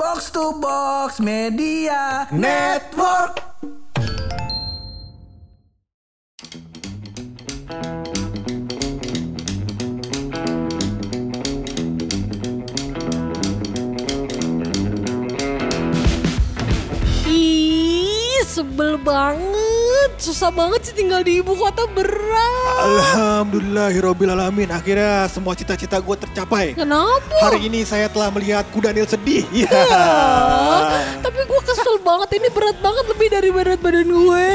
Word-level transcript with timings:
Box 0.00 0.32
to 0.32 0.56
Box 0.56 1.20
Media 1.20 2.24
Network. 2.32 3.44
Ih, 17.28 18.40
sebel 18.48 18.96
banget. 19.04 20.16
Susah 20.16 20.48
banget 20.48 20.80
sih 20.88 20.96
tinggal 20.96 21.20
di 21.20 21.44
ibu 21.44 21.52
kota 21.52 21.84
berat. 21.92 22.69
Alhamdulillahirobbil 22.80 24.32
alamin. 24.32 24.68
Akhirnya 24.72 25.28
semua 25.28 25.52
cita-cita 25.52 26.00
gue 26.00 26.16
tercapai. 26.16 26.72
Kenapa? 26.72 27.36
Hari 27.44 27.68
ini 27.68 27.84
saya 27.84 28.08
telah 28.08 28.32
melihat 28.32 28.64
kuda 28.72 28.90
Nil 28.90 29.04
sedih. 29.04 29.44
Iya. 29.52 29.68
Ah, 29.70 31.04
tapi 31.20 31.44
gue 31.44 31.60
kesel 31.62 32.00
banget. 32.00 32.40
Ini 32.40 32.48
berat 32.48 32.78
banget 32.80 33.04
lebih 33.06 33.28
dari 33.28 33.50
berat 33.52 33.80
badan 33.82 34.08
gue. 34.08 34.48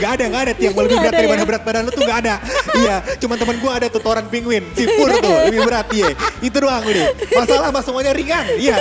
Gak 0.00 0.10
ada, 0.16 0.24
gak 0.26 0.42
ada 0.48 0.52
tiang 0.56 0.72
lebih 0.74 0.96
berat 0.96 1.12
ada 1.12 1.18
daripada 1.18 1.42
ya? 1.42 1.46
berat 1.46 1.62
badan 1.62 1.82
lu 1.84 1.90
tuh 1.92 2.02
gak 2.02 2.18
ada. 2.24 2.34
iya, 2.74 2.96
cuman 3.18 3.36
temen 3.36 3.56
gue 3.60 3.72
ada 3.74 3.86
tutoran 3.92 4.24
penguin. 4.26 4.64
Si 4.72 4.84
Pur 4.88 5.08
tuh 5.12 5.34
lebih 5.48 5.60
berat 5.66 5.86
iya. 5.92 6.10
Itu 6.40 6.56
doang 6.58 6.80
udah. 6.80 7.04
Masalah 7.34 7.68
mah 7.68 7.82
semuanya 7.84 8.12
ringan. 8.12 8.44
Iya. 8.56 8.76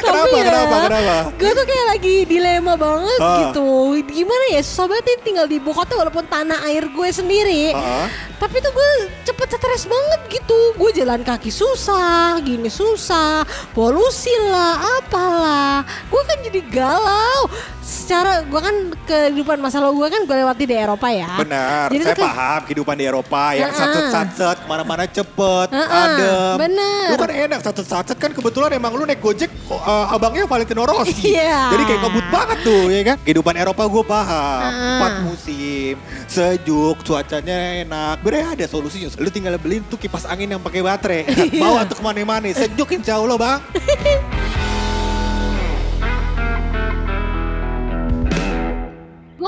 kenapa, 0.00 0.30
ya, 0.32 0.44
kenapa, 0.46 0.76
kenapa? 0.86 1.16
Gue 1.36 1.50
tuh 1.52 1.66
kayak 1.66 1.86
lagi 1.90 2.14
dilema 2.24 2.74
banget 2.78 3.18
Ah. 3.18 3.36
gitu. 3.42 3.68
Gimana 4.16 4.48
ya 4.48 4.64
susah 4.64 4.88
banget 4.88 5.04
nih 5.12 5.18
tinggal 5.28 5.44
di 5.44 5.60
ibu 5.60 5.76
kota 5.76 5.92
walaupun 5.92 6.24
tanah 6.24 6.64
air 6.72 6.88
gue 6.88 7.08
sendiri. 7.12 7.76
Ah. 7.76 8.08
Tapi 8.40 8.64
tuh 8.64 8.72
gue 8.72 9.12
cepet 9.28 9.60
stres 9.60 9.84
banget 9.84 10.40
gitu. 10.40 10.72
Gue 10.80 10.88
jalan 10.96 11.20
kaki 11.20 11.52
susah, 11.52 12.40
gini 12.40 12.72
susah, 12.72 13.44
polusi 13.76 14.32
lah, 14.48 14.80
apalah. 15.04 15.84
Gue 16.08 16.22
kan 16.24 16.40
jadi 16.40 16.64
galau. 16.64 17.44
Secara 17.86 18.42
gue 18.42 18.58
kan 18.58 18.76
kehidupan 19.00 19.58
masa 19.58 19.78
lalu 19.78 20.02
gue 20.02 20.08
kan 20.10 20.22
gue 20.24 20.36
lewati 20.36 20.64
di 20.64 20.74
Eropa 20.74 21.06
ya. 21.06 21.38
Benar, 21.38 21.86
Jadi 21.88 22.02
saya 22.02 22.14
kayak- 22.14 22.26
paham 22.28 22.60
kehidupan 22.66 22.94
di 22.94 23.04
Eropa 23.04 23.42
yang 23.52 23.70
Ah-ah. 23.70 23.78
satset-satset 23.78 24.56
ke 24.58 24.66
mana-mana 24.66 25.06
cepet, 25.06 25.68
Ah-ah, 25.70 26.02
adem. 26.04 26.54
bener. 26.60 27.06
Lu 27.06 27.16
kan 27.16 27.30
enak 27.30 27.60
satset-satset 27.62 28.16
kan 28.16 28.30
kebetulan 28.30 28.74
emang 28.74 28.90
lu 28.90 29.06
naik 29.06 29.22
gojek 29.22 29.46
uh, 29.68 30.10
abangnya 30.10 30.44
Valentino 30.44 30.82
Rossi. 30.82 31.30
Iya. 31.30 31.70
Jadi 31.70 31.82
kayak 31.84 32.00
ngebut 32.02 32.26
banget 32.28 32.58
tuh 32.60 32.82
ya 32.88 33.02
kan. 33.04 33.16
Kehidupan 33.22 33.54
Eropa 33.54 33.82
gue 33.84 34.02
paham, 34.04 34.66
Ah. 34.66 34.98
empat 34.98 35.12
musim, 35.22 35.94
sejuk, 36.26 36.96
cuacanya 37.00 37.56
enak. 37.80 38.18
Bener 38.20 38.50
ada 38.50 38.66
solusinya. 38.66 39.14
Lu 39.16 39.30
tinggal 39.30 39.54
beliin 39.56 39.86
tuh 39.86 39.94
kipas 39.96 40.26
angin 40.26 40.50
yang 40.50 40.60
pakai 40.60 40.82
baterai. 40.82 41.22
Iya. 41.46 41.62
Bawa 41.62 41.86
tuh 41.86 41.94
ke 41.94 42.02
mana-mana, 42.02 42.50
sejuk 42.50 42.90
insya 42.92 43.14
Allah 43.16 43.38
bang. 43.38 43.60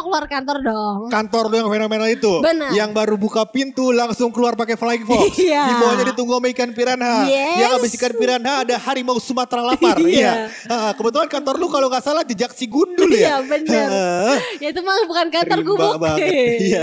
keluar 0.09 0.25
kantor 0.25 0.59
dong. 0.65 0.99
Kantor 1.13 1.45
lu 1.53 1.57
yang 1.61 1.69
fenomenal 1.69 2.09
itu. 2.09 2.33
Benar. 2.41 2.73
Yang 2.73 2.91
baru 2.97 3.15
buka 3.21 3.45
pintu 3.45 3.93
langsung 3.93 4.33
keluar 4.33 4.57
pakai 4.57 4.81
flying 4.81 5.05
fox. 5.05 5.37
Iya. 5.49 5.65
Di 5.71 5.75
bawahnya 5.79 6.05
ditunggu 6.13 6.33
sama 6.41 6.49
ikan 6.51 6.71
piranha. 6.73 7.29
Yes. 7.29 7.57
Yang 7.61 7.71
habis 7.79 7.93
ikan 8.01 8.13
piranha 8.17 8.53
ada 8.65 8.75
harimau 8.81 9.21
Sumatera 9.21 9.63
lapar. 9.63 10.01
Iya. 10.09 10.49
Ah, 10.67 10.97
kebetulan 10.97 11.29
kantor 11.29 11.61
lu 11.61 11.69
kalau 11.69 11.93
nggak 11.93 12.01
salah 12.01 12.25
jejak 12.25 12.51
si 12.57 12.65
gundul 12.65 13.13
ya. 13.13 13.37
Iya 13.37 13.37
bener. 13.45 13.89
Ah, 13.93 14.37
ya 14.57 14.69
itu 14.73 14.81
mah 14.81 15.05
bukan 15.05 15.27
kantor 15.29 15.59
banget. 16.01 16.17
Iya, 16.25 16.27
iya, 16.57 16.81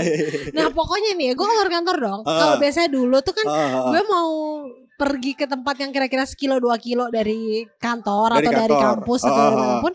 Nah 0.54 0.70
pokoknya 0.70 1.18
nih 1.18 1.34
gue 1.34 1.46
keluar 1.46 1.68
kantor 1.68 1.96
dong. 1.98 2.20
Ah. 2.22 2.38
Kalau 2.38 2.54
biasanya 2.62 2.88
dulu 2.88 3.16
tuh 3.20 3.34
kan 3.34 3.44
gue 3.90 4.02
mau 4.06 4.30
pergi 4.96 5.32
ke 5.32 5.44
tempat 5.44 5.76
yang 5.76 5.90
kira-kira 5.90 6.24
sekilo 6.24 6.56
dua 6.56 6.76
kilo 6.76 7.06
dari 7.06 7.62
kantor 7.76 8.32
Dari 8.34 8.40
atau 8.42 8.52
dari 8.54 8.64
kantor. 8.70 8.84
kampus 8.96 9.20
Ah, 9.20 9.26
atau 9.26 9.42
dari 9.42 9.52
ah. 9.52 9.60
mana 9.60 9.76
pun 9.78 9.92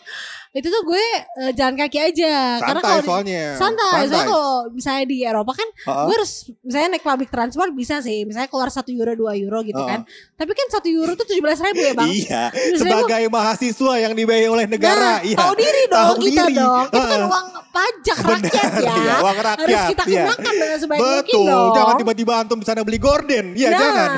itu 0.51 0.67
tuh 0.67 0.83
gue 0.83 1.05
eh, 1.39 1.51
jalan 1.53 1.75
kaki 1.75 1.97
aja 2.03 2.33
karena 2.59 2.75
Santai 2.75 2.83
kalau 2.83 2.99
di- 2.99 3.07
soalnya. 3.07 3.43
santai, 3.55 3.99
soalnya 4.03 4.23
kalau 4.27 4.51
misalnya 4.69 5.05
di 5.05 5.17
Eropa 5.21 5.51
kan 5.53 5.67
ah. 5.85 6.03
gue 6.03 6.13
harus 6.13 6.31
misalnya 6.61 6.89
naik 6.91 7.03
public 7.03 7.29
transport 7.29 7.71
bisa 7.71 7.95
sih 7.97 8.23
misalnya 8.23 8.45
keluar 8.47 8.67
satu 8.67 8.91
euro 8.91 9.13
dua 9.13 9.33
euro 9.33 9.59
gitu 9.61 9.79
Ah, 9.79 9.87
kan 9.89 9.99
tapi 10.33 10.51
kan 10.51 10.67
satu 10.69 10.87
euro 10.87 11.13
tuh 11.13 11.25
tujuh 11.25 11.39
belas 11.39 11.57
ribu 11.57 11.81
ya 11.81 11.93
bang 11.93 12.09
Iya, 12.21 12.43
sebagai 12.75 13.23
mahasiswa 13.27 13.93
yang 13.97 14.13
dibayar 14.13 14.49
oleh 14.49 14.67
negara, 14.67 14.99
Nah, 15.13 15.19
iya. 15.23 15.33
tahu 15.35 15.53
diri 15.55 15.83
dong 15.85 15.97
Tahu 15.97 16.13
kita 16.21 16.43
diri. 16.45 16.57
dong. 16.57 16.85
Itu 16.85 16.99
kan 17.01 17.21
uang 17.25 17.47
pajak 17.71 18.17
Benar, 18.17 18.37
rakyat 18.37 18.71
ya. 18.75 18.93
iya, 18.93 19.15
uang 19.17 19.39
rakyat, 19.39 19.57
Harus 19.61 19.81
kita 19.89 20.03
iya. 20.05 20.21
gunakan 20.21 20.53
dengan 20.53 20.77
sebaik 20.77 20.99
mungkin 21.01 21.23
Betul, 21.31 21.47
dong. 21.47 21.71
jangan 21.73 21.93
tiba-tiba 21.95 22.33
antum 22.37 22.57
di 22.57 22.65
sana 22.65 22.81
beli 22.81 22.99
gorden. 22.99 23.45
Iya, 23.53 23.67
Nah, 23.67 23.79
jangan. 23.79 24.09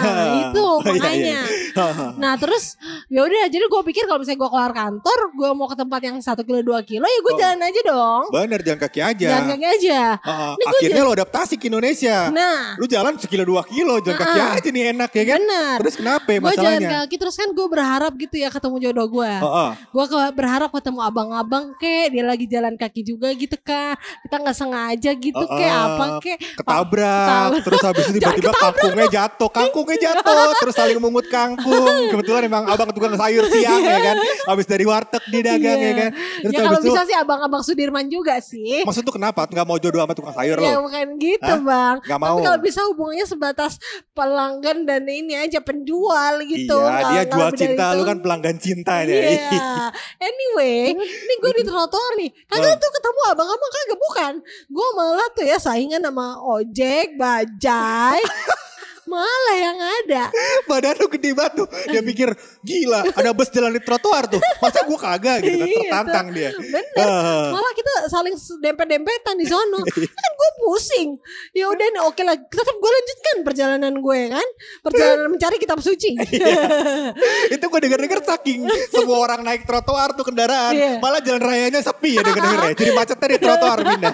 itu 0.41 0.65
Iya, 0.65 0.83
iya. 0.83 0.91
makanya. 0.91 1.39
Nah 2.15 2.33
terus 2.35 2.77
ya 3.07 3.21
udah 3.21 3.45
jadi 3.47 3.61
gue 3.63 3.81
pikir 3.83 4.03
kalau 4.03 4.19
misalnya 4.19 4.39
gue 4.39 4.49
keluar 4.51 4.71
kantor 4.71 5.19
gue 5.31 5.49
mau 5.51 5.65
ke 5.65 5.75
tempat 5.75 6.01
yang 6.01 6.15
satu 6.19 6.41
kilo 6.41 6.61
dua 6.61 6.81
kilo 6.81 7.03
ya 7.03 7.19
gue 7.19 7.31
Oh. 7.31 7.39
jalan 7.39 7.59
aja 7.59 7.81
dong. 7.83 8.23
Bener, 8.29 8.59
jalan 8.61 8.79
kaki 8.79 8.99
aja. 9.01 9.27
Jalan 9.27 9.45
kaki 9.49 9.65
aja. 9.71 9.99
Ah, 10.19 10.53
Ini 10.53 10.63
gua 10.63 10.71
akhirnya 10.71 10.93
jalan- 10.95 11.07
lo 11.07 11.15
adaptasi 11.15 11.53
ke 11.55 11.65
Indonesia. 11.67 12.17
Nah 12.29 12.61
Lu 12.75 12.85
jalan 12.85 13.13
sekilo 13.15 13.43
dua 13.43 13.61
kilo, 13.63 13.97
jalan 13.99 14.17
kaki 14.17 14.39
Ah. 14.39 14.53
aja 14.53 14.69
nih 14.69 14.83
enak 14.91 15.09
ya 15.11 15.23
kan? 15.25 15.39
benar. 15.39 15.77
Terus 15.79 15.95
kenapa 15.95 16.27
ya 16.27 16.39
Gue 16.39 16.51
jalan 16.51 16.57
masalahnya? 16.79 16.89
kaki 17.01 17.15
terus 17.17 17.35
kan 17.35 17.49
gue 17.49 17.67
berharap 17.67 18.11
gitu 18.15 18.35
ya 18.35 18.49
ketemu 18.49 18.75
jodoh 18.79 19.07
gue. 19.11 19.31
Oh, 19.39 19.49
oh. 19.49 19.69
Gue 19.73 20.05
berharap 20.31 20.69
ketemu 20.71 20.99
abang-abang 21.01 21.65
kek 21.75 22.07
dia 22.07 22.23
lagi 22.23 22.45
jalan 22.45 22.73
kaki 22.75 23.01
juga 23.03 23.27
gitu 23.31 23.42
kan. 23.57 23.95
Kita 24.21 24.35
nggak 24.37 24.55
sengaja 24.55 25.11
gitu 25.13 25.37
Oh, 25.39 25.49
kek 25.49 25.67
oh. 25.67 25.81
apa 25.89 26.05
kek. 26.19 26.37
Ketabrak, 26.55 27.27
Ketabrak. 27.49 27.63
terus 27.63 27.81
habis 27.81 28.03
itu 28.05 28.17
tiba-tiba 28.17 28.51
kangkungnya 28.53 29.07
jatuh, 29.09 29.49
kangkungnya 29.49 29.97
jatuh, 29.99 30.33
terus 30.61 30.73
saling 30.73 30.95
memungut 30.95 31.27
kangkung. 31.27 31.83
Kebetulan 32.09 32.41
emang 32.43 32.63
abang 32.65 32.89
tukang 32.89 33.13
sayur 33.13 33.43
siang 33.45 33.79
ya 33.79 33.99
kan, 34.03 34.15
habis 34.47 34.65
dari 34.65 34.83
warteg 34.83 35.23
dia 35.27 35.41
dagang 35.45 35.61
Iya. 35.73 35.83
ya 35.83 35.93
kan. 35.93 36.11
Terus 36.13 36.53
Ya 36.53 36.59
kalau 36.61 36.77
itu, 36.77 36.87
bisa 36.87 37.01
sih 37.03 37.15
abang-abang 37.15 37.61
Sudirman 37.61 38.05
juga 38.07 38.37
sih. 38.37 38.83
maksud 38.83 39.01
tuh 39.01 39.13
kenapa? 39.13 39.45
Nggak 39.45 39.65
mau 39.65 39.77
jodoh 39.77 39.99
sama 39.99 40.13
tukang 40.13 40.33
sayur 40.33 40.57
Ya 40.57 40.75
lo? 40.75 40.85
bukan 40.85 41.07
gitu 41.17 41.43
Hah? 41.49 41.59
bang. 41.59 41.95
Tapi 42.03 42.19
mau. 42.19 42.37
kalau 42.39 42.59
bisa 42.59 42.79
hubungannya 42.85 43.25
sebatas 43.25 43.73
pelanggan 44.13 44.83
dan 44.83 45.03
ini 45.03 45.33
aja 45.33 45.59
penjual 45.59 46.13
gitu. 46.43 46.77
Iya, 46.77 46.99
dia 47.01 47.21
nggak 47.23 47.27
jual 47.31 47.49
cinta, 47.53 47.85
itu. 47.85 47.97
lu 47.97 48.03
kan 48.03 48.17
pelanggan 48.19 48.57
cinta 48.57 48.93
ya. 49.01 49.21
Iya. 49.33 49.89
Anyway, 50.19 50.93
ini 50.93 51.33
gue 51.35 51.51
di 51.59 51.63
trotoar 51.63 52.11
nih. 52.15 52.29
Kagak 52.45 52.75
tuh 52.75 52.91
ketemu 52.91 53.21
abang-abang 53.33 53.71
kagak 53.73 53.99
bukan. 53.99 54.33
Gue 54.69 54.87
malah 54.93 55.27
tuh 55.33 55.45
ya 55.45 55.57
saingan 55.57 56.05
sama 56.05 56.39
ojek, 56.39 57.17
bajai. 57.17 58.21
Malah 59.05 59.55
yang 59.55 59.77
ada. 59.77 60.23
Badan 60.65 60.95
lu 60.97 61.07
gede 61.11 61.31
banget 61.31 61.53
tuh. 61.59 61.67
Dia 61.89 62.01
pikir 62.01 62.29
gila 62.61 63.03
ada 63.13 63.29
bus 63.31 63.49
jalan 63.49 63.71
di 63.71 63.81
trotoar 63.81 64.27
tuh. 64.27 64.39
Masa 64.59 64.83
gua 64.83 64.99
kagak 64.99 65.43
gitu 65.43 65.59
kan 65.59 65.67
Iya, 65.67 65.77
tertantang 65.83 66.27
dia. 66.31 66.49
Bener. 66.55 66.83
Ah. 66.97 67.51
Malah 67.51 67.73
kita 67.73 67.93
saling 68.07 68.35
dempet-dempetan 68.59 69.35
di 69.35 69.45
sono. 69.45 69.83
kan 70.17 70.31
gue 70.33 70.49
pusing. 70.59 71.09
Ya 71.51 71.67
udah 71.67 71.85
nih 71.85 72.01
oke 72.03 72.21
lah. 72.21 72.35
Tetap 72.37 72.75
gue 72.75 72.91
lanjutkan 72.91 73.35
perjalanan 73.43 73.93
gue 73.95 74.19
kan. 74.31 74.47
Perjalanan 74.81 75.27
mencari 75.29 75.57
kitab 75.57 75.79
suci. 75.79 76.15
Itu 77.53 77.65
gue 77.67 77.79
denger-denger 77.81 78.19
saking 78.23 78.59
semua 78.89 79.17
orang 79.19 79.43
naik 79.43 79.67
trotoar 79.67 80.15
tuh 80.15 80.23
kendaraan. 80.23 80.73
Iya. 80.73 80.91
Malah 80.97 81.19
jalan 81.19 81.43
rayanya 81.43 81.79
sepi 81.79 82.15
ya 82.15 82.21
denger-denger 82.23 82.59
ya. 82.61 82.73
Jadi 82.73 82.91
macetnya 82.93 83.27
di 83.27 83.37
trotoar 83.39 83.77
pindah. 83.83 84.13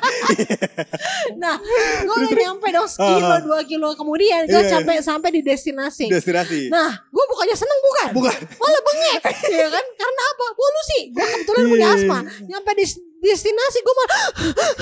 nah, 1.41 1.55
gue 2.01 2.15
udah 2.15 2.33
nyampe 2.35 2.67
dong 2.69 2.87
sekilo 2.89 3.27
Ah. 3.29 3.39
dua 3.39 3.61
kilo 3.63 3.93
kemudian 3.93 4.45
gue 4.45 4.57
Iya. 4.59 4.71
Sampai 4.91 5.19
sampai 5.19 5.35
di 5.35 5.41
destinasi. 5.43 6.05
Destinasi. 6.07 6.71
Nah, 6.71 6.89
gue 6.95 7.25
bukannya 7.27 7.53
seneng 7.53 7.79
bukan? 7.83 8.07
Bukan. 8.15 8.37
Malah 8.55 8.81
bengek, 8.81 9.21
ya 9.59 9.67
kan? 9.67 9.85
Karena 9.93 10.21
apa? 10.25 10.45
Polusi. 10.55 10.99
Gue 11.11 11.25
kebetulan 11.27 11.63
punya 11.67 11.85
Iya. 11.85 11.97
asma. 11.99 12.19
Nyampe 12.41 12.71
di 12.73 12.85
destinasi 13.19 13.77
gue 13.79 13.93
malah 13.93 14.19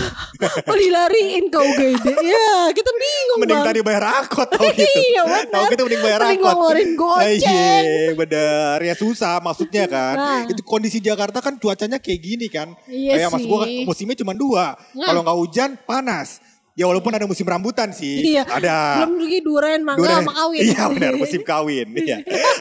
oh 0.70 0.78
dilariin 0.78 1.50
ke 1.50 1.58
UGD. 1.58 2.06
Ya, 2.22 2.70
kita 2.70 2.92
bingung 2.94 3.40
Mending 3.42 3.58
bang. 3.58 3.68
tadi 3.68 3.80
bayar 3.82 4.04
angkot 4.16 4.46
tau 4.46 4.62
gitu. 4.78 5.00
Iya, 5.10 5.22
benar. 5.26 5.50
Tahu 5.50 5.64
gitu 5.68 5.82
mending 5.84 6.04
bayar 6.06 6.20
Mending 6.22 6.38
angkot. 6.38 6.54
ngeluarin 6.54 6.90
goceng. 6.94 7.84
Iya 7.84 8.12
bener. 8.14 8.78
Ya 8.80 8.94
susah 8.94 9.42
maksudnya 9.42 9.90
kan. 9.90 10.16
Nah. 10.16 10.42
Itu 10.46 10.62
kondisi 10.62 11.02
Jakarta 11.02 11.42
kan 11.42 11.58
cuacanya 11.58 11.98
kayak 11.98 12.20
gini 12.22 12.48
kan. 12.48 12.78
Iya 12.86 13.26
Kayak 13.26 13.30
mas 13.34 13.42
gue 13.42 13.58
kan 13.58 13.70
musimnya 13.84 14.16
cuma 14.16 14.32
dua. 14.32 14.78
Nah. 14.94 15.08
Kalau 15.10 15.26
nggak 15.26 15.38
hujan 15.38 15.70
panas. 15.82 16.38
Ya 16.78 16.86
walaupun 16.86 17.10
ada 17.10 17.26
musim 17.26 17.42
rambutan 17.50 17.90
sih. 17.90 18.38
Iya. 18.38 18.46
Ada. 18.46 19.02
Belum 19.10 19.18
lagi 19.26 19.40
duren, 19.42 19.82
mangga 19.82 19.98
Durian- 20.06 20.22
sama 20.22 20.34
kawin. 20.38 20.62
Iya 20.62 20.84
benar 20.94 21.14
musim 21.18 21.42
kawin. 21.42 21.88
Iya. 21.98 22.18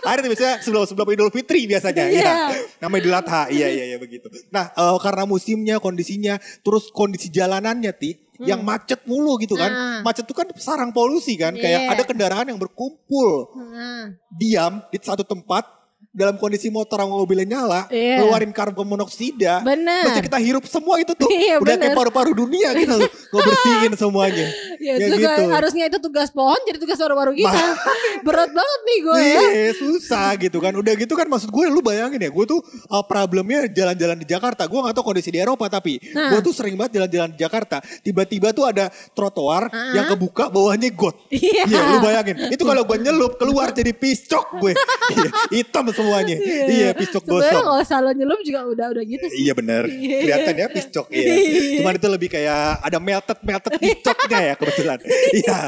Ada 0.08 0.24
tuh 0.24 0.30
biasanya 0.32 0.54
sebelum 0.64 0.82
sebelum 0.88 1.08
Idul 1.12 1.28
Fitri 1.28 1.68
biasanya. 1.68 2.08
Iya. 2.08 2.24
Iya. 2.24 2.34
Namanya 2.80 3.00
Idul 3.04 3.14
Adha. 3.20 3.42
Iya 3.52 3.68
iya 3.68 3.84
iya 3.92 3.98
begitu. 4.00 4.32
Nah 4.48 4.72
eh, 4.72 4.98
karena 5.04 5.28
musimnya 5.28 5.76
kondisinya 5.76 6.40
terus 6.64 6.88
kondisi 6.88 7.28
jalanannya 7.28 7.92
ti 7.92 8.16
yang 8.40 8.64
macet 8.64 9.04
mulu 9.04 9.36
gitu 9.36 9.52
kan. 9.52 9.68
Hmm. 9.68 9.84
Nah. 10.00 10.00
Macet 10.00 10.24
tuh 10.24 10.32
kan 10.32 10.48
sarang 10.56 10.96
polusi 10.96 11.36
kan. 11.36 11.52
Iya. 11.52 11.60
Kayak 11.60 11.80
ada 11.92 12.02
kendaraan 12.08 12.46
yang 12.48 12.56
berkumpul 12.56 13.52
Nah, 13.52 14.16
diam 14.32 14.80
di 14.88 14.96
satu 14.96 15.28
tempat 15.28 15.64
dalam 16.16 16.40
kondisi 16.40 16.72
motor 16.72 16.96
sama 16.96 17.12
mobilnya 17.12 17.44
nyala, 17.44 17.80
Iya. 17.92 18.24
ngeluarin 18.24 18.48
karbon 18.50 18.88
monoksida. 18.88 19.60
Bener. 19.60 20.08
Mesti 20.08 20.24
kita 20.24 20.40
hirup 20.40 20.64
semua 20.64 20.96
itu 20.96 21.12
tuh. 21.12 21.28
Iya, 21.36 21.60
Udah 21.60 21.76
kayak 21.76 21.92
paru-paru 21.92 22.32
dunia 22.32 22.72
kita 22.72 22.96
tuh, 22.96 23.10
ngebersihin 23.36 23.92
semuanya. 23.94 24.46
Ya, 24.80 24.96
Ya 24.96 25.12
juga 25.12 25.36
gitu. 25.36 25.52
harusnya 25.52 25.84
itu 25.86 25.98
tugas 26.00 26.32
pohon 26.32 26.56
jadi 26.64 26.80
tugas 26.80 26.96
baru-baru 26.96 27.36
kita. 27.36 27.60
Berat 28.26 28.50
banget 28.50 28.80
nih 28.82 28.98
gue 29.04 29.18
ya. 29.20 29.40
Iya 29.52 29.72
susah 29.76 30.28
gitu 30.40 30.58
kan. 30.58 30.72
Udah 30.72 30.96
gitu 30.96 31.12
kan 31.12 31.28
maksud 31.28 31.52
gue 31.52 31.64
lu 31.68 31.84
bayangin 31.84 32.16
ya. 32.18 32.30
Gue 32.32 32.48
tuh 32.48 32.64
uh, 32.88 33.04
problemnya 33.04 33.68
jalan-jalan 33.68 34.16
di 34.16 34.26
Jakarta. 34.26 34.64
Gue 34.64 34.80
gak 34.80 34.96
tahu 34.96 35.12
kondisi 35.12 35.28
di 35.28 35.38
Eropa 35.38 35.68
tapi. 35.68 36.00
Nah. 36.16 36.32
Gue 36.32 36.40
tuh 36.40 36.56
sering 36.56 36.74
banget 36.74 36.96
jalan-jalan 36.98 37.36
di 37.36 37.38
Jakarta. 37.38 37.76
Tiba-tiba 38.00 38.56
tuh 38.56 38.64
ada 38.64 38.88
trotoar 39.12 39.68
yang 39.92 40.08
kebuka 40.08 40.48
bawahnya 40.48 40.88
got. 40.96 41.14
Iya. 41.28 41.68
lu 41.68 41.98
bayangin. 42.00 42.36
Itu 42.48 42.64
kalau 42.64 42.82
gue 42.82 42.96
nyelup 42.96 43.36
keluar 43.36 43.70
jadi 43.70 43.92
piscok 43.92 44.56
gue. 44.62 44.72
Iya, 45.12 45.28
Hitam 45.52 45.92
semuanya. 46.06 46.37
Iya 46.70 46.88
piscok 46.94 47.23
Sebenarnya 47.26 47.50
gosong. 47.50 47.67
kalau 47.67 47.82
salah 47.82 48.12
nyelup 48.14 48.41
juga 48.47 48.61
udah 48.62 48.87
udah 48.94 49.05
gitu 49.05 49.26
sih. 49.26 49.38
Iya 49.43 49.53
bener. 49.58 49.82
Iya. 49.97 50.19
Kelihatan 50.23 50.55
ya 50.55 50.67
piscok. 50.70 51.06
Iya. 51.11 51.35
Cuman 51.82 51.93
itu 51.99 52.08
lebih 52.08 52.29
kayak 52.31 52.62
ada 52.79 52.99
melted 53.03 53.38
melted 53.43 53.73
piscoknya 53.82 54.38
ya 54.38 54.55
kebetulan. 54.55 54.99
Iya. 55.43 55.58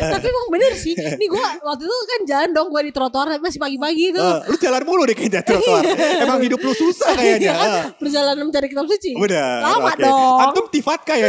Tapi 0.00 0.26
emang 0.26 0.48
bener 0.48 0.72
sih. 0.74 0.94
Nih 0.96 1.28
gue 1.28 1.44
waktu 1.60 1.82
itu 1.84 1.96
kan 2.08 2.20
jalan 2.24 2.50
dong 2.56 2.68
gue 2.72 2.82
di 2.88 2.92
trotoar 2.94 3.26
masih 3.36 3.60
pagi-pagi 3.60 4.16
tuh. 4.16 4.24
Eh, 4.24 4.38
lu 4.48 4.56
jalan 4.56 4.82
mulu 4.88 5.02
deh 5.04 5.12
kayaknya 5.12 5.44
trotoar. 5.44 5.82
Emang 6.24 6.40
hidup 6.40 6.60
lu 6.64 6.72
susah 6.72 7.12
kayaknya. 7.12 7.44
Iya 7.44 7.52
kan? 7.52 7.68
Eh. 7.68 7.84
Perjalanan 8.00 8.42
mencari 8.48 8.66
kitab 8.72 8.86
suci. 8.88 9.12
Benar. 9.12 9.56
Lama 9.60 9.92
oke. 9.92 10.00
dong. 10.00 10.38
Antum 10.40 10.66
tifatka 10.72 11.14
ya. 11.18 11.26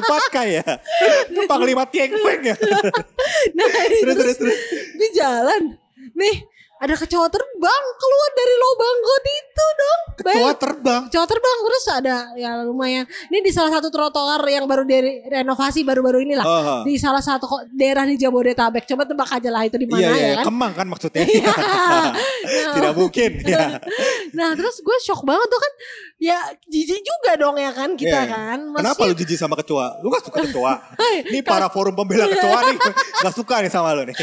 tifatka 0.00 0.40
ya. 0.48 0.64
Itu 1.28 1.44
panglima 1.44 1.84
tiengpeng 1.84 2.40
ya. 2.46 2.56
Nah 3.52 3.66
Terus, 3.68 4.16
terus, 4.16 4.36
terus. 4.40 4.58
Di 4.96 5.06
jalan. 5.18 5.62
Nih 6.12 6.36
ada 6.82 6.98
kecoa 6.98 7.30
terbang 7.30 7.84
keluar 7.94 8.30
dari 8.34 8.54
lubang 8.58 8.91
Kecoa 10.22 10.32
Bayang- 10.32 10.58
terbang. 10.58 11.00
Kecoa 11.10 11.26
terbang 11.26 11.56
terus 11.62 11.84
ada 11.90 12.16
ya 12.34 12.50
lumayan. 12.62 13.04
Ini 13.26 13.38
di 13.42 13.50
salah 13.50 13.70
satu 13.70 13.90
trotoar 13.90 14.40
yang 14.46 14.64
baru 14.64 14.86
direnovasi 14.86 15.82
baru-baru 15.82 16.22
inilah. 16.22 16.46
Oh. 16.46 16.80
Di 16.86 16.94
salah 16.96 17.20
satu 17.20 17.44
daerah 17.68 18.06
di 18.06 18.14
Jabodetabek. 18.14 18.86
Coba 18.86 19.02
tebak 19.02 19.28
aja 19.28 19.50
lah 19.50 19.66
itu 19.66 19.76
di 19.76 19.86
mana 19.86 20.00
Iya, 20.00 20.10
iya, 20.14 20.26
ya 20.26 20.34
kan. 20.38 20.44
Kemang 20.46 20.72
kan 20.72 20.86
maksudnya. 20.86 21.22
Iya. 21.26 21.52
Tidak 22.78 22.92
mungkin. 22.94 23.30
Ya. 23.42 23.66
Nah 24.32 24.56
terus 24.56 24.80
gue 24.80 24.96
shock 25.04 25.28
banget 25.28 25.44
tuh 25.44 25.60
kan 25.60 25.72
ya 26.16 26.38
jijik 26.64 27.04
juga 27.04 27.36
dong 27.36 27.58
ya 27.58 27.68
kan 27.68 27.92
kita 27.92 28.08
Iya, 28.08 28.22
iya. 28.24 28.32
kan. 28.32 28.58
Kenapa 28.80 29.00
lu 29.04 29.12
jijik 29.12 29.36
sama 29.36 29.54
kecoa? 29.54 30.00
Lu 30.00 30.08
gak 30.08 30.24
suka 30.24 30.38
kecoa? 30.46 30.74
Ini 31.28 31.42
para 31.42 31.68
forum 31.68 31.92
pembela 31.92 32.24
kecoa 32.26 32.60
nih. 32.64 32.76
Gak 33.20 33.34
suka 33.34 33.60
nih 33.60 33.68
sama 33.68 33.92
lu 33.92 34.06
nih. 34.06 34.16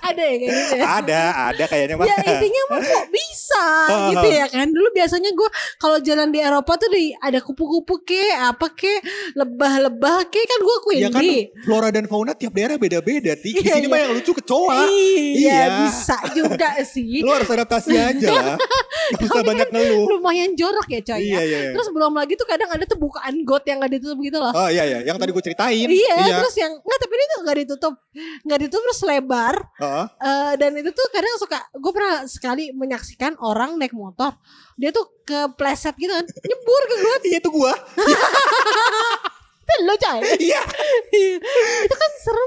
ada 0.00 0.22
ya 0.22 0.34
kayak 0.34 0.52
gitu 0.54 0.74
ya. 0.74 0.84
ada, 1.00 1.20
ada 1.52 1.64
kayaknya 1.66 1.96
mah. 1.96 2.06
Ya 2.06 2.16
intinya 2.24 2.62
mah 2.70 2.80
kok 2.80 3.04
bisa 3.10 3.33
Ah, 3.54 4.10
gitu 4.10 4.28
ah. 4.28 4.38
ya 4.44 4.46
kan. 4.50 4.66
Dulu 4.68 4.88
biasanya 4.90 5.30
gue 5.30 5.48
kalau 5.78 5.98
jalan 6.00 6.28
di 6.30 6.40
Eropa 6.40 6.74
tuh 6.76 6.90
di 6.90 7.14
ada 7.14 7.38
kupu-kupu 7.38 8.02
ke 8.02 8.22
apa 8.34 8.66
ke 8.72 8.92
lebah-lebah 9.34 10.26
ke 10.28 10.40
kan 10.44 10.60
gue 10.60 10.76
Ya 10.94 11.08
kan 11.10 11.24
flora 11.64 11.88
dan 11.90 12.06
fauna 12.06 12.32
tiap 12.34 12.54
daerah 12.54 12.76
beda-beda. 12.76 13.34
Di 13.34 13.50
Iya, 13.54 13.78
sini 13.80 13.86
iya. 13.86 13.92
mah 13.92 13.98
yang 13.98 14.12
lucu 14.14 14.32
kecoa. 14.34 14.80
Iya, 14.90 15.62
bisa 15.86 16.16
juga 16.34 16.70
sih. 16.84 17.22
Lu 17.22 17.30
harus 17.30 17.48
adaptasi 17.48 17.94
aja 17.94 18.28
lah. 18.30 18.56
Gak 19.20 19.28
usah 19.28 19.42
Tapi 19.42 19.48
banyak 19.52 19.68
kan 19.68 19.76
ngeluh. 19.76 20.06
Lumayan 20.16 20.50
jorok 20.56 20.88
ya 20.88 21.00
coy 21.04 21.20
Iya, 21.20 21.36
ya. 21.36 21.42
iya, 21.44 21.58
iya. 21.68 21.72
Terus 21.76 21.88
belum 21.92 22.12
lagi 22.16 22.34
tuh 22.40 22.46
kadang 22.48 22.70
ada 22.72 22.84
tuh 22.88 22.96
bukaan 22.96 23.34
got 23.44 23.64
yang 23.68 23.82
gak 23.82 23.92
ditutup 23.92 24.18
gitu 24.22 24.38
loh. 24.40 24.52
Oh 24.54 24.68
iya 24.70 24.84
iya, 24.88 24.98
yang 25.04 25.16
tadi 25.20 25.30
gue 25.34 25.44
ceritain. 25.44 25.88
Iya, 25.88 26.40
terus 26.40 26.56
yang 26.56 26.72
nggak 26.74 26.98
tapi 27.00 27.12
ini 27.14 27.24
tuh 27.26 27.40
nggak 27.44 27.58
ditutup, 27.64 27.94
nggak 28.46 28.58
ditutup 28.64 28.82
terus 28.88 29.02
lebar. 29.04 29.54
Heeh. 29.80 30.04
Eh, 30.24 30.52
dan 30.56 30.70
itu 30.78 30.90
tuh 30.94 31.06
kadang 31.12 31.34
suka, 31.36 31.58
gue 31.74 31.92
pernah 31.92 32.14
sekali 32.24 32.64
menyaksikan 32.72 33.36
orang 33.44 33.76
naik 33.76 33.92
motor, 33.92 34.32
dia 34.80 34.88
tuh 34.88 35.04
kepleset 35.28 35.92
gitu 36.00 36.10
kan, 36.10 36.24
nyebur 36.24 36.82
ke 36.88 36.96
got. 36.96 37.22
Iya 37.28 37.38
itu 37.44 37.50
gua. 37.52 37.74
Itu 39.64 39.74
lo 39.88 39.96
coy. 39.96 40.20
Iya. 40.44 40.60
itu 41.88 41.94
kan 41.96 42.03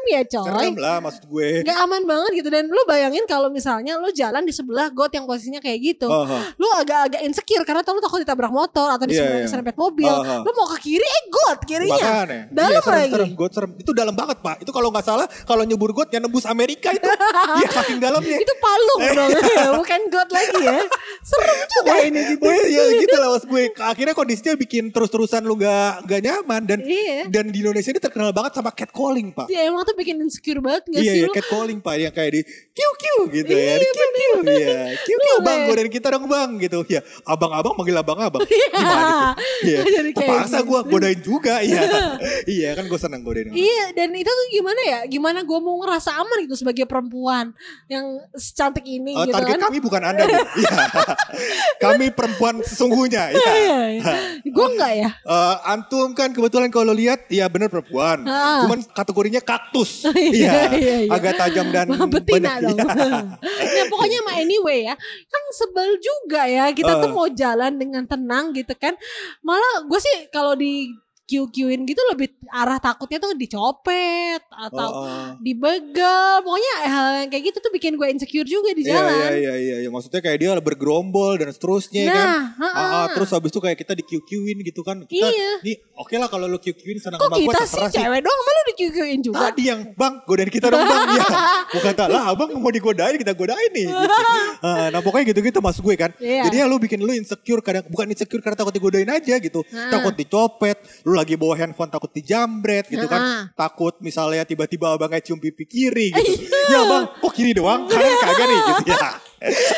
ya 0.10 0.22
coy. 0.24 0.48
Serem 0.48 0.76
lah 0.80 0.98
maksud 1.04 1.24
gue. 1.28 1.50
Gak 1.68 1.78
aman 1.84 2.02
banget 2.08 2.32
gitu 2.44 2.50
dan 2.50 2.66
lu 2.68 2.82
bayangin 2.88 3.24
kalau 3.28 3.52
misalnya 3.52 4.00
lu 4.00 4.10
jalan 4.12 4.44
di 4.44 4.54
sebelah 4.56 4.88
got 4.92 5.12
yang 5.14 5.28
posisinya 5.28 5.60
kayak 5.60 5.80
gitu. 5.84 6.08
Heeh. 6.08 6.42
Lu 6.58 6.68
agak-agak 6.80 7.22
insecure 7.28 7.64
karena 7.68 7.82
tuh 7.84 7.98
lu 7.98 8.02
takut 8.02 8.20
ditabrak 8.24 8.52
motor 8.52 8.88
atau 8.92 9.06
diserempet 9.06 9.46
iya. 9.46 9.50
serempet 9.50 9.76
mobil. 9.76 10.10
Aha. 10.10 10.44
Lu 10.44 10.52
mau 10.56 10.68
ke 10.76 10.78
kiri 10.88 11.04
eh 11.06 11.24
got 11.30 11.60
kirinya. 11.68 12.24
Makanya. 12.24 12.42
Dalam 12.52 12.72
iya, 12.72 12.80
serem, 12.84 13.00
lagi. 13.02 13.14
serem, 13.14 13.32
got 13.36 13.52
serem. 13.54 13.72
Itu 13.78 13.92
dalam 13.92 14.16
banget 14.16 14.38
pak. 14.40 14.56
Itu 14.64 14.72
kalau 14.72 14.90
nggak 14.90 15.06
salah, 15.06 15.28
kalau 15.44 15.64
nyebur 15.68 15.92
got 15.92 16.10
yang 16.14 16.24
nembus 16.26 16.48
Amerika 16.48 16.92
itu. 16.94 17.08
Iya 17.58 17.70
saking 17.74 17.98
dalamnya. 17.98 18.38
Itu 18.38 18.54
palung 18.60 19.02
dong, 19.18 19.32
bukan 19.82 20.02
got 20.14 20.30
lagi 20.30 20.62
ya. 20.62 20.78
Serem 21.26 21.60
juga 21.66 21.94
ini 22.06 22.22
gitu. 22.36 22.44
Oh 22.46 22.62
iya 22.68 22.84
gitu 23.02 23.16
lah 23.18 23.30
mas 23.34 23.46
gue. 23.48 23.64
Akhirnya 23.82 24.14
kondisinya 24.14 24.54
bikin 24.60 24.94
terus-terusan 24.94 25.42
lu 25.48 25.58
gak, 25.58 26.06
gak 26.06 26.22
nyaman. 26.22 26.62
Dan 26.68 26.80
Iya. 26.86 27.28
dan 27.28 27.50
di 27.50 27.60
Indonesia 27.66 27.90
ini 27.90 28.02
terkenal 28.02 28.30
banget 28.32 28.60
sama 28.60 28.70
catcalling 28.72 29.34
pak. 29.34 29.48
Ya 29.50 29.68
emang 29.68 29.84
tuh 29.84 29.97
bikin 29.98 30.16
insecure 30.20 30.62
banget 30.62 30.84
gak 30.88 31.00
Iya, 31.00 31.10
sih 31.10 31.18
iya 31.18 31.28
lu? 31.28 31.34
catcalling 31.34 31.80
pak 31.80 31.94
yang 31.98 32.14
kayak 32.14 32.32
di 32.32 32.42
kiu 32.72 32.92
kiu 32.96 33.18
gitu 33.34 33.50
ya. 33.50 33.58
Iya, 33.58 33.76
Di 33.76 33.88
kiu 33.88 34.08
kiu 34.08 34.36
iya. 34.48 34.78
Kiu 34.96 35.18
kiu 35.18 35.38
bang 35.42 35.60
godain 35.66 35.90
kita 35.90 36.08
dong 36.10 36.26
bang 36.26 36.50
gitu. 36.58 36.80
Ya 36.88 37.02
abang-abang 37.24 37.74
manggil 37.74 37.96
abang-abang. 37.96 38.46
Gimana 38.48 39.02
tuh? 39.02 39.34
Iya. 39.64 39.80
Kayak 39.82 40.14
Terpaksa 40.14 40.58
gitu. 40.58 40.70
gue 40.70 40.80
godain 40.88 41.20
juga 41.20 41.56
iya. 41.60 41.82
iya 42.56 42.70
kan 42.72 42.86
gue 42.86 42.96
seneng 42.96 43.22
godain. 43.22 43.50
Iya 43.50 43.86
dan 43.92 44.14
itu 44.14 44.28
tuh 44.28 44.48
gimana 44.50 44.82
ya 44.84 45.00
Gimana 45.04 45.40
gue 45.42 45.60
mau 45.60 45.76
ngerasa 45.80 46.14
aman 46.16 46.38
gitu 46.44 46.56
Sebagai 46.56 46.86
perempuan 46.86 47.50
Yang 47.88 48.06
secantik 48.36 48.84
ini 48.84 49.12
Oh, 49.12 49.24
gitu 49.24 49.34
target 49.34 49.54
kan 49.56 49.62
kami 49.66 49.80
bukan 49.80 50.02
anda 50.04 50.22
bu. 50.22 50.38
Iya. 50.58 50.78
kami 51.80 52.06
perempuan 52.10 52.56
sesungguhnya. 52.62 53.30
Iya. 53.32 54.02
Gue 54.44 54.68
enggak 54.70 54.94
ya 54.96 55.10
Eh, 55.18 55.56
antum 55.66 56.12
kan 56.12 56.30
kebetulan 56.30 56.68
kalau 56.68 56.92
lihat 56.92 57.26
ya 57.28 57.48
bener 57.48 57.68
perempuan. 57.68 58.22
Cuman 58.64 58.80
kategorinya 58.88 59.40
kaktus. 59.40 59.87
Iya, 60.38 60.72
iya, 60.74 60.96
iya. 61.06 61.12
Agak 61.12 61.34
tajam 61.36 61.68
dan 61.72 61.88
Betina 62.08 62.60
dong 62.60 62.78
iya. 62.78 63.38
Nah 63.76 63.86
pokoknya 63.90 64.20
mah 64.24 64.36
anyway 64.38 64.86
ya 64.86 64.96
Kan 65.28 65.44
sebel 65.52 65.98
juga 65.98 66.46
ya 66.46 66.70
Kita 66.72 67.00
tuh 67.00 67.10
Eh. 67.10 67.16
mau 67.16 67.28
jalan 67.28 67.74
dengan 67.76 68.04
tenang 68.06 68.52
gitu 68.52 68.74
kan 68.76 68.94
Malah 69.42 69.84
gue 69.86 70.00
sih 70.00 70.30
kalau 70.30 70.54
di 70.54 70.92
Q-Qin 71.28 71.84
gitu 71.84 72.00
lebih 72.08 72.32
arah 72.48 72.80
takutnya 72.80 73.20
tuh 73.20 73.36
dicopet 73.36 74.40
atau 74.48 74.88
Oh, 74.88 75.04
oh. 75.04 75.28
dibegal 75.38 76.40
pokoknya 76.40 76.74
hal 76.88 77.08
yang 77.20 77.30
kayak 77.30 77.44
gitu 77.46 77.58
tuh 77.60 77.70
bikin 77.70 77.94
gue 77.94 78.08
insecure 78.08 78.48
juga 78.48 78.72
di 78.72 78.82
Iya, 78.82 78.96
jalan 78.96 79.12
iya, 79.12 79.30
iya, 79.36 79.54
iya, 79.58 79.76
iya. 79.84 79.90
Maksudnya 79.90 80.24
kayak 80.24 80.38
dia 80.40 80.56
bergerombol 80.58 81.36
dan 81.36 81.52
seterusnya 81.52 82.04
Nah, 82.06 82.16
kan. 82.16 82.28
ha-ha. 82.56 82.70
Ah, 82.72 82.96
ah, 82.96 83.06
terus 83.12 83.30
habis 83.30 83.52
itu 83.52 83.60
kayak 83.60 83.76
kita 83.76 83.92
di 83.92 84.04
QQ-in 84.04 84.58
gitu 84.64 84.82
kan. 84.82 85.04
Kita, 85.04 85.28
Iya. 85.28 85.52
Nih, 85.62 85.76
oke 85.94 86.16
lah 86.16 86.28
kalau 86.28 86.48
lu 86.48 86.58
QQ-in 86.58 86.98
senang 86.98 87.20
kok 87.20 87.28
sama 87.28 87.36
gue 87.36 87.44
kita 87.44 87.52
sih 87.52 87.64
terserah 87.68 87.90
sih. 87.92 88.00
cewek 88.00 88.20
doang 88.24 88.42
malu 88.42 88.62
di 88.64 88.74
Q-Qin 88.78 89.20
juga 89.20 89.38
Tadi 89.52 89.64
yang 89.66 89.80
bang 89.92 90.14
godain 90.24 90.48
kita 90.48 90.68
dong 90.70 90.80
bang 90.82 91.04
ya. 91.12 91.26
Gue 91.68 91.82
kata 91.84 92.04
lah 92.08 92.22
abang 92.32 92.50
mau 92.56 92.72
digodain 92.72 93.16
kita 93.16 93.34
godain 93.34 93.72
nih. 93.76 93.88
Gitu. 93.88 94.16
Ah, 94.58 94.90
nah 94.90 95.06
pokoknya 95.06 95.30
gitu-gitu 95.30 95.62
mas 95.62 95.78
gue 95.78 95.94
kan. 95.94 96.10
Iya. 96.18 96.50
Jadi 96.50 96.56
ya 96.58 96.66
lu 96.66 96.78
bikin 96.78 96.98
lu 96.98 97.14
insecure 97.14 97.62
kadang 97.62 97.86
bukan 97.86 98.10
insecure 98.10 98.42
karena 98.42 98.58
takut 98.58 98.74
digodain 98.74 99.06
aja 99.06 99.38
gitu. 99.38 99.62
Ah. 99.70 99.94
Takut 99.94 100.18
dicopet, 100.18 100.78
lu 101.04 101.17
lagi 101.18 101.34
bawa 101.34 101.58
handphone 101.58 101.90
takut 101.90 102.14
dijambret 102.14 102.86
gitu 102.86 103.10
kan. 103.10 103.50
Takut 103.58 103.98
misalnya 104.06 104.46
tiba-tiba 104.46 104.94
abangnya 104.94 105.20
cium 105.26 105.42
pipi 105.42 105.66
kiri 105.66 106.14
gitu. 106.14 106.46
Iya. 106.46 106.78
ya 106.78 106.80
bang 106.86 107.04
kok 107.18 107.34
kiri 107.34 107.52
doang 107.58 107.86
kanan 107.90 108.14
kagak 108.22 108.46
nih 108.46 108.60
gitu 108.70 108.84
ya. 108.94 109.10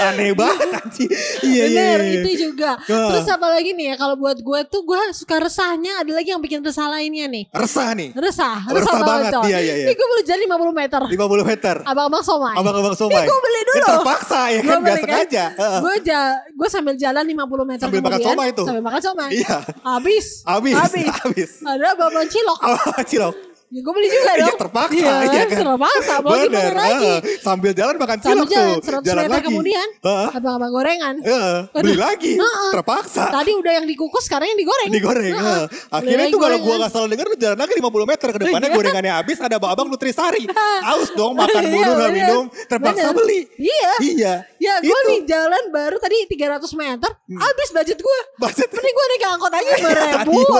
Aneh 0.02 0.32
banget 0.32 0.70
anjing. 0.74 1.12
Iya 1.42 1.64
iya. 1.66 1.84
Bener 1.90 2.00
iya. 2.02 2.14
itu 2.18 2.30
juga 2.42 2.72
Ah. 2.82 3.12
Terus 3.12 3.28
apa 3.28 3.48
lagi 3.50 3.72
nih 3.72 3.92
ya 3.92 3.96
Kalau 3.96 4.16
buat 4.16 4.38
gue 4.38 4.60
tuh 4.66 4.82
Gue 4.82 4.98
suka 5.12 5.38
resahnya 5.38 6.00
Ada 6.00 6.12
lagi 6.12 6.30
yang 6.30 6.40
bikin 6.40 6.60
resah 6.60 6.88
lainnya 6.88 7.26
nih 7.26 7.44
Resah 7.50 7.92
nih. 7.92 8.10
Resah 8.14 8.56
Oh, 8.62 8.74
resah 8.74 9.00
banget, 9.00 9.32
coy. 9.32 9.44
iya, 9.48 9.60
iya, 9.60 9.74
iya. 9.76 9.86
Ini 9.86 9.94
gue 9.94 10.08
baru 10.08 10.24
jalan 10.24 10.42
50 10.42 10.72
meter 10.76 11.02
50 11.10 11.44
meter. 11.46 11.76
Abang-abang 11.84 12.22
somai 12.22 12.56
Abang-abang 12.56 12.96
somai. 12.96 13.24
Gue 13.24 13.40
beli 13.40 13.62
dulu 13.62 13.76
Ya, 13.76 13.86
terpaksa 13.90 14.42
ya 14.48 14.60
Gua 14.60 14.70
kan 14.70 14.80
gak 14.80 14.84
beli 14.86 15.04
sengaja. 15.04 15.46
Gue 15.80 15.96
ja, 16.02 16.22
gue 16.46 16.68
sambil 16.68 16.94
jalan 16.96 17.24
50 17.26 17.36
meter 17.66 17.84
Sambil 17.84 18.00
makan 18.00 18.12
kemudian, 18.14 18.30
somai 18.32 18.50
tuh? 18.52 18.66
Sambil 18.66 18.84
makan 18.84 19.02
somai 19.02 19.30
Iya. 19.34 19.58
Habis 19.82 20.26
Habis. 20.44 20.76
Habis 20.78 21.08
Habis. 21.22 21.50
Ada 21.62 21.88
babang 21.96 22.28
cilok 22.28 22.60
Apa 22.60 23.02
cilok? 23.04 23.36
Ya, 23.70 23.80
Gue 23.80 23.94
beli 23.94 24.08
juga 24.08 24.32
Iya 24.32 24.44
dong 24.44 24.58
terpaksa 24.60 24.96
Iya, 24.96 25.14
iya 25.24 25.44
kan. 25.46 25.58
terpaksa 25.62 26.14
Mau 26.20 26.34
gimana 26.34 26.50
Bener, 26.50 26.74
lagi 26.74 27.06
heeh. 27.06 27.20
Sambil 27.40 27.72
jalan 27.72 27.96
makan 27.96 28.18
cilok 28.20 28.48
jalan 28.48 28.76
tuh. 28.76 28.98
100 29.00 29.06
Jalan 29.06 29.24
lagi. 29.28 29.46
kemudian 29.46 29.88
Heeh. 30.00 30.28
Abang-abang 30.32 30.72
gorengan 30.72 31.16
Heeh, 31.22 31.56
beli 31.72 31.96
lagi. 31.96 32.32
Heeh. 32.36 32.72
Terpaksa. 32.72 33.24
Tadi 33.30 33.52
udah 33.54 33.74
yang 33.74 33.86
dikukus 33.86 34.24
Sekarang 34.26 34.48
yang 34.48 34.58
digoreng 34.58 34.90
Digoreng. 34.90 35.34
Heeh. 35.34 35.42
heeh. 35.64 35.66
Akhirnya 35.92 36.26
tuh 36.28 36.40
kalau 36.40 36.58
gorengan. 36.58 36.82
gak 36.82 36.92
salah 36.92 37.08
denger 37.08 37.26
lu 37.26 37.38
jalan 37.38 37.58
lagi 37.58 37.74
50 37.78 38.06
meter 38.06 38.28
ke 38.28 38.40
depannya 38.40 38.70
gorengannya 38.70 39.14
habis 39.14 39.38
ada 39.40 39.56
abang 39.60 39.88
Nutrisari. 39.88 40.44
Haus 40.82 41.10
dong 41.14 41.34
makan 41.34 41.62
Iya, 41.62 41.70
mulu 41.72 41.92
gak 41.92 41.98
bener. 42.04 42.12
minum. 42.12 42.44
Terpaksa 42.66 43.08
Bener. 43.08 43.16
beli. 43.16 43.40
Iya 43.56 43.92
Iya. 44.00 44.34
Ya 44.58 44.74
gue. 44.82 44.90
Hmm. 44.90 45.08
nih 45.08 45.20
jalan 45.24 45.64
baru 45.70 45.98
tadi 45.98 46.28
300 46.28 46.74
meter 46.74 47.12
Habis 47.30 47.70
budget 47.72 48.00
gue 48.00 48.20
Budget. 48.38 48.68
Mending 48.70 48.94
gue 48.94 49.06
naik 49.08 49.24
angkot 49.30 49.54
aja 49.54 49.72
Iya, 49.80 49.86
5 49.86 49.94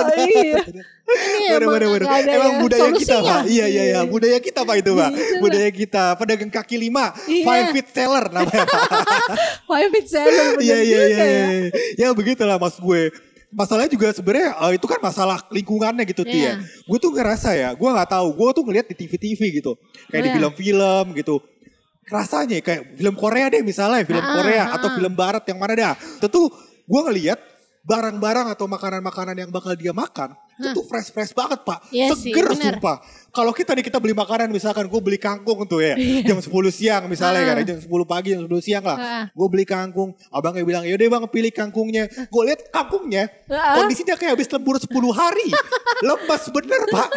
tadi 0.06 0.24
ribu 1.74 1.90
bener. 1.90 2.06
iya. 2.06 2.22
Ini 2.22 2.30
Emang 2.30 2.54
ya 2.54 2.60
budaya 2.62 2.80
kita 3.00 3.16
pak. 3.24 3.40
Iya 3.48 3.66
iya 3.66 3.82
iya. 3.88 4.00
Budaya 4.04 4.38
kita 4.38 4.60
pak 4.62 4.76
itu 4.80 4.90
pak. 4.92 5.10
Gitu, 5.16 5.34
budaya 5.40 5.70
kita. 5.72 6.04
Pedagang 6.20 6.52
kaki 6.52 6.76
lima. 6.76 7.16
Iya. 7.24 7.44
Five 7.48 7.66
feet 7.72 7.88
seller 7.90 8.24
namanya 8.28 8.64
pak. 8.68 8.82
Five 9.68 9.88
feet 9.96 10.06
bener 10.12 10.46
Iya 10.60 10.76
iya 10.84 11.00
juga 11.00 11.06
iya. 11.08 11.18
ya. 11.24 11.46
iya. 11.48 11.68
Ya 11.96 12.08
begitulah 12.12 12.56
mas 12.60 12.76
gue. 12.76 13.02
Masalahnya 13.50 13.90
juga 13.90 14.14
sebenarnya 14.14 14.54
eh, 14.54 14.72
itu 14.78 14.86
kan 14.86 15.02
masalah 15.02 15.42
lingkungannya 15.50 16.06
gitu 16.06 16.22
Ti 16.22 16.30
ya. 16.30 16.38
Iya. 16.38 16.52
Gue 16.86 16.98
tuh 17.02 17.10
ngerasa 17.10 17.50
ya, 17.58 17.74
gue 17.74 17.88
nggak 17.90 18.10
tahu. 18.14 18.28
Gue 18.38 18.48
tuh 18.54 18.62
ngeliat 18.62 18.86
di 18.86 18.94
TV-TV 18.94 19.40
gitu, 19.58 19.74
kayak 20.06 20.22
di 20.22 20.30
Iya. 20.30 20.36
film-film 20.38 21.06
gitu. 21.18 21.42
Rasanya 22.06 22.58
kayak 22.62 22.94
film 22.98 23.14
Korea 23.18 23.50
deh 23.50 23.62
misalnya, 23.62 24.06
film 24.06 24.22
Ah, 24.22 24.34
Korea 24.38 24.64
ah, 24.70 24.78
atau 24.78 24.88
ah. 24.90 24.94
film 24.94 25.12
Barat 25.18 25.42
yang 25.50 25.58
mana 25.58 25.74
dah. 25.74 25.94
Tentu 26.22 26.46
gue 26.86 27.00
ngeliat 27.10 27.38
barang-barang 27.86 28.54
atau 28.54 28.66
makanan-makanan 28.70 29.36
yang 29.46 29.50
bakal 29.50 29.72
dia 29.74 29.90
makan 29.90 30.30
itu 30.60 30.76
tuh 30.76 30.84
fresh-fresh 30.84 31.32
banget 31.32 31.64
pak, 31.64 31.78
Iya 31.88 32.12
sih, 32.12 32.36
seger 32.36 32.52
bener. 32.52 32.76
sumpah. 32.76 33.00
Kalau 33.30 33.54
kita 33.54 33.78
nih 33.78 33.86
kita 33.86 34.02
beli 34.02 34.10
makanan 34.10 34.50
misalkan 34.50 34.90
gue 34.90 35.00
beli 35.00 35.14
kangkung 35.14 35.62
tuh 35.62 35.78
ya 35.78 35.94
jam 36.26 36.42
10 36.42 36.50
siang 36.74 37.06
misalnya 37.06 37.46
kan 37.46 37.62
jam 37.62 37.78
10 37.78 37.86
pagi 38.02 38.34
jam 38.34 38.42
10 38.42 38.58
siang 38.58 38.82
lah. 38.82 38.98
Ah. 38.98 39.24
Gue 39.30 39.46
beli 39.46 39.62
kangkung, 39.62 40.18
abangnya 40.34 40.66
bilang 40.66 40.82
yaudah 40.82 41.06
bang 41.06 41.24
pilih 41.30 41.52
kangkungnya. 41.54 42.10
Gue 42.26 42.42
lihat 42.50 42.74
kangkungnya 42.74 43.30
kondisinya 43.46 44.18
kayak 44.18 44.34
habis 44.34 44.50
lembur 44.50 44.82
10 44.82 44.90
hari. 45.14 45.46
Lemas 46.10 46.42
bener 46.50 46.80
pak. 46.90 47.08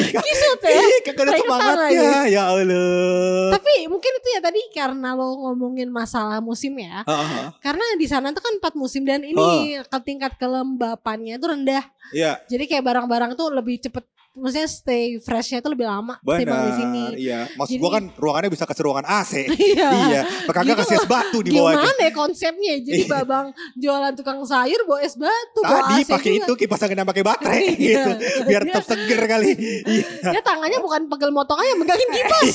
Kisut 0.00 0.60
ya? 0.64 0.72
Iya 0.80 0.98
kagak 1.04 1.24
ada 1.28 1.32
semangatnya 1.36 2.10
ya 2.26 2.42
Allah. 2.48 3.52
Tapi 3.52 3.84
mungkin 3.90 4.12
itu 4.16 4.28
ya 4.32 4.40
tadi 4.40 4.60
karena 4.72 5.12
lo 5.12 5.28
ngomongin 5.44 5.92
masalah 5.92 6.40
musim 6.40 6.72
ya. 6.80 7.04
Ah, 7.04 7.12
ah, 7.12 7.46
Karena 7.60 7.84
di 8.00 8.06
sana 8.08 8.32
tuh 8.32 8.40
kan 8.40 8.56
empat 8.56 8.74
musim 8.80 9.04
dan 9.04 9.20
ini 9.20 9.76
ke 9.84 9.98
tingkat 10.00 10.40
kelembapannya 10.40 11.36
itu 11.36 11.46
rendah. 11.46 11.84
Iya 12.10 12.42
Jadi 12.50 12.66
kayak 12.66 12.79
barang-barang 12.82 13.36
tuh 13.38 13.48
lebih 13.52 13.80
cepet, 13.80 14.04
maksudnya 14.40 14.66
stay 14.66 15.04
freshnya 15.18 15.60
tuh 15.60 15.70
lebih 15.70 15.84
lama 15.84 16.16
ketimbang 16.18 16.60
di 16.64 16.72
sini. 16.74 17.02
Iya, 17.20 17.40
maksud 17.54 17.76
Jadi- 17.76 17.82
gue 17.82 17.90
kan 17.92 18.04
ruangannya 18.16 18.50
bisa 18.50 18.64
kasih 18.64 18.82
ruangan 18.82 19.06
AC. 19.06 19.32
Iya. 19.70 19.88
iya, 20.08 20.20
Gitu 20.50 20.74
kasih 20.74 20.96
es 20.96 21.06
batu 21.06 21.38
di 21.40 21.52
bawahnya. 21.52 21.84
Gimana 21.84 22.00
ya 22.00 22.12
konsepnya? 22.12 22.74
Jadi 22.80 23.02
Iya. 23.04 23.12
babang 23.12 23.46
jualan 23.76 24.12
tukang 24.12 24.40
sayur 24.42 24.80
bawa 24.82 25.00
es 25.00 25.14
batu, 25.14 25.60
bawa 25.60 25.80
Tadi 25.86 26.02
pakai 26.06 26.32
itu 26.40 26.52
kipas 26.56 26.80
angin 26.82 27.04
pakai 27.04 27.22
baterai 27.22 27.62
Iya. 27.70 27.76
gitu, 27.76 28.10
biar 28.44 28.62
tetap 28.64 28.84
seger 28.86 29.20
kali. 29.22 29.50
Iya. 29.84 30.06
Dia 30.30 30.42
tangannya 30.42 30.78
bukan 30.80 31.06
pegel 31.06 31.30
motong 31.30 31.58
aja, 31.58 31.74
megangin 31.76 32.08
kipas. 32.10 32.48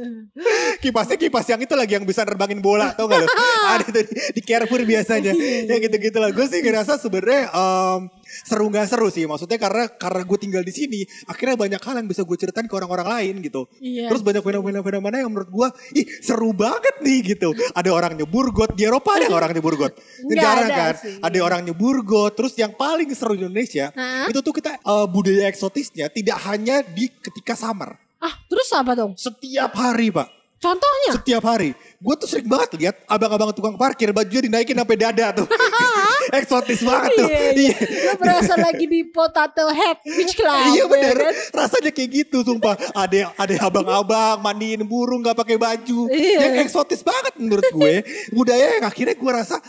Kipasnya 0.82 1.16
kipas 1.16 1.46
yang 1.48 1.60
itu 1.60 1.74
lagi 1.74 1.92
yang 1.94 2.04
bisa 2.04 2.22
nerbangin 2.22 2.60
bola 2.60 2.92
tau 2.92 3.08
gak 3.08 3.20
lo? 3.20 3.28
Ada 3.72 3.86
tuh 3.88 4.04
di, 4.04 4.40
Carrefour 4.42 4.84
biasanya. 4.84 5.32
ya 5.64 5.76
gitu-gitu 5.78 6.18
lah. 6.18 6.30
Gue 6.30 6.44
sih 6.46 6.60
ngerasa 6.60 7.00
sebenarnya 7.00 7.48
em, 7.48 8.00
seru 8.44 8.68
gak 8.68 8.86
seru 8.86 9.08
sih. 9.08 9.24
Maksudnya 9.24 9.56
karena 9.56 9.88
karena 9.88 10.22
gue 10.22 10.38
tinggal 10.38 10.62
di 10.62 10.72
sini, 10.72 11.00
akhirnya 11.26 11.56
banyak 11.56 11.80
hal 11.80 11.94
yang 11.98 12.08
bisa 12.08 12.22
gue 12.22 12.36
ceritain 12.36 12.66
ke 12.68 12.74
orang-orang 12.76 13.06
lain 13.08 13.34
gitu. 13.42 13.66
Iya. 13.80 14.12
Terus 14.12 14.22
banyak 14.22 14.42
fenomena-fenomena 14.44 15.16
yang 15.22 15.30
menurut 15.32 15.50
gue, 15.50 15.68
ih 16.02 16.06
seru 16.20 16.52
banget 16.52 17.00
nih 17.00 17.36
gitu. 17.36 17.56
Ada 17.72 17.90
orang 17.90 18.12
nyebur 18.18 18.52
got 18.52 18.76
di 18.76 18.84
Eropa 18.84 19.16
ada 19.16 19.32
orang 19.32 19.50
nyebur 19.56 19.74
got? 19.80 19.92
Jarang 20.36 20.68
kan? 20.70 20.94
sih. 21.00 21.16
Ada 21.22 21.38
orang 21.40 21.60
nyebur 21.64 22.04
got. 22.04 22.36
Terus 22.36 22.52
yang 22.60 22.76
paling 22.76 23.08
seru 23.16 23.34
di 23.34 23.42
Indonesia 23.46 23.90
Hah? 23.96 24.28
itu 24.28 24.38
tuh 24.44 24.52
kita 24.52 24.76
eh, 24.76 25.06
budaya 25.08 25.48
eksotisnya 25.48 26.12
tidak 26.12 26.38
hanya 26.46 26.84
di 26.84 27.08
ketika 27.08 27.56
summer. 27.56 27.96
ah, 28.16 28.34
terus 28.48 28.68
apa 28.72 28.92
dong? 28.96 29.12
Setiap 29.16 29.72
hari 29.76 30.12
pak. 30.12 30.35
Contohnya? 30.66 31.12
Setiap 31.14 31.42
hari. 31.46 31.70
Gue 31.96 32.14
tuh 32.14 32.26
sering 32.26 32.44
banget 32.44 32.74
lihat 32.76 32.96
abang-abang 33.06 33.54
tukang 33.54 33.74
parkir 33.74 34.10
bajunya 34.10 34.50
dinaikin 34.50 34.74
sampai 34.74 34.96
dada 34.98 35.26
tuh. 35.32 35.46
Eksotis 36.38 36.82
banget 36.82 37.10
tuh. 37.14 37.28
Iya, 37.30 37.40
iya. 37.54 37.76
Lo 38.04 38.12
berasa 38.18 38.58
lagi 38.58 38.84
di 38.84 39.06
Potato 39.06 39.62
Head 39.70 40.02
Beach 40.04 40.34
Club. 40.34 40.74
Iya 40.74 40.74
ya 40.76 40.84
bener, 40.84 41.16
kan? 41.16 41.34
rasanya 41.54 41.90
kayak 41.94 42.10
gitu 42.10 42.42
sumpah. 42.42 42.74
Ada 42.92 43.30
ada 43.32 43.54
abang-abang 43.62 44.42
mandiin 44.42 44.82
burung 44.82 45.22
nggak 45.22 45.38
pakai 45.38 45.54
baju. 45.56 46.10
Iya. 46.10 46.50
Yang 46.50 46.54
eksotis 46.66 47.00
banget 47.00 47.38
menurut 47.38 47.64
gue. 47.70 47.94
Budaya 48.34 48.76
yang 48.76 48.84
akhirnya 48.84 49.14
gue 49.14 49.32
rasa 49.32 49.62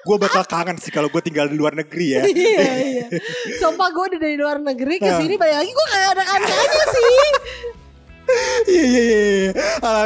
gue 0.00 0.16
bakal 0.18 0.42
kangen 0.44 0.76
sih 0.76 0.90
kalau 0.90 1.06
gue 1.06 1.22
tinggal 1.22 1.46
di 1.46 1.54
luar 1.54 1.72
negeri 1.72 2.18
ya. 2.18 2.22
iya 2.26 2.68
iya. 2.82 3.06
Sumpah 3.56 3.88
gue 3.88 4.04
udah 4.10 4.20
dari 4.20 4.36
luar 4.36 4.58
negeri 4.58 4.98
ke 4.98 5.06
Nah. 5.06 5.18
sini 5.18 5.34
balik 5.34 5.56
lagi 5.58 5.70
gue 5.70 5.86
kayak 5.90 6.08
ada 6.10 6.24
aja 6.26 6.79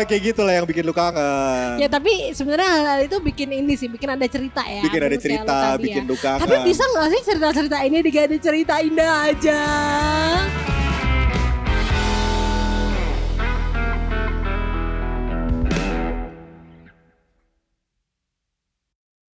Hal-hal 0.04 0.20
kayak 0.20 0.36
gitu 0.36 0.40
lah 0.44 0.52
yang 0.60 0.66
bikin 0.68 0.84
lu 0.84 0.92
kangen. 0.92 1.80
ya 1.80 1.88
tapi 1.88 2.36
sebenarnya 2.36 2.68
hal-hal 2.76 3.00
itu 3.08 3.16
bikin 3.24 3.48
ini 3.56 3.72
sih, 3.72 3.88
bikin 3.88 4.12
ada 4.12 4.26
cerita 4.28 4.60
ya. 4.60 4.84
Bikin 4.84 5.00
ada 5.00 5.16
cerita, 5.16 5.54
tadi 5.72 5.82
bikin 5.88 6.04
ya. 6.04 6.10
lu 6.12 6.16
kangen. 6.20 6.40
Tapi 6.44 6.56
bisa 6.68 6.84
gak 6.92 7.08
sih 7.08 7.20
cerita-cerita 7.24 7.76
ini 7.88 7.98
diganti 8.04 8.36
cerita 8.36 8.74
indah 8.84 9.32
aja? 9.32 9.60